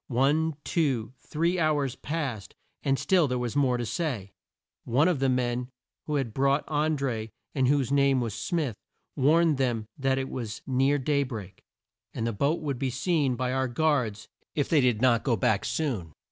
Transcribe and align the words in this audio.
One, 0.07 0.55
two, 0.63 1.13
three 1.19 1.59
hours 1.59 1.95
passed, 1.95 2.55
and 2.81 2.97
still 2.97 3.27
there 3.27 3.37
was 3.37 3.55
more 3.55 3.77
to 3.77 3.85
say. 3.85 4.31
One 4.83 5.07
of 5.07 5.19
the 5.19 5.29
men 5.29 5.69
who 6.07 6.15
had 6.15 6.33
brought 6.33 6.63
An 6.69 6.97
dré, 6.97 7.29
and 7.53 7.67
whose 7.67 7.91
name 7.91 8.19
was 8.19 8.33
Smith, 8.33 8.77
warned 9.15 9.57
them 9.59 9.85
that 9.99 10.17
it 10.17 10.27
was 10.31 10.63
near 10.65 10.97
day 10.97 11.21
break, 11.21 11.61
and 12.15 12.25
the 12.25 12.33
boat 12.33 12.61
would 12.63 12.79
be 12.79 12.89
seen 12.89 13.35
by 13.35 13.53
our 13.53 13.67
guards 13.67 14.27
if 14.55 14.67
they 14.69 14.81
did 14.81 15.03
not 15.03 15.23
go 15.23 15.35
back 15.37 15.63
soon. 15.63 16.13